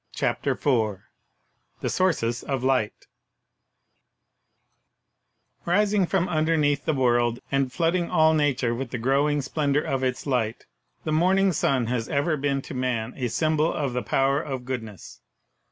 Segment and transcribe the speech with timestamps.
[0.15, 1.01] CHAPTER IV
[1.81, 3.05] THE SOURCES OF LIGHT
[5.63, 10.25] Rising from underneath the world, and flooding all nature with the growing splendor of its
[10.25, 10.65] Light,
[11.03, 14.65] the morn ing sun has ever been to man a symbol of the power of
[14.65, 15.21] goodness.